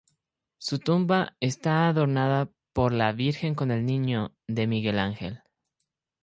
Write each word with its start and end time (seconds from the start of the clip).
Su 0.57 0.79
tumba 0.79 1.35
está 1.41 1.87
adornada 1.87 2.49
por 2.73 2.91
la 2.91 3.11
"Virgen 3.11 3.53
con 3.53 3.69
el 3.69 3.85
Niño", 3.85 4.33
de 4.47 4.65
Miguel 4.65 4.97
Ángel. 4.97 5.43